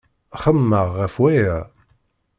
[0.41, 1.57] Xemmemeɣ ɣef waya.